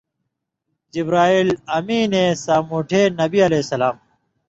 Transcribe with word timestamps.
جبرائیل 0.93 1.49
امینے 1.77 2.25
سامٹَھیں 2.45 3.07
نبی 3.19 3.39
علیہ 3.47 3.61
السلام 3.65 3.95